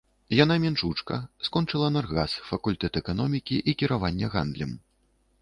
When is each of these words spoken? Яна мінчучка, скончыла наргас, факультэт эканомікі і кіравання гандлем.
Яна 0.43 0.55
мінчучка, 0.61 1.19
скончыла 1.47 1.89
наргас, 1.97 2.31
факультэт 2.49 2.99
эканомікі 3.03 3.61
і 3.69 3.79
кіравання 3.83 4.33
гандлем. 4.35 4.75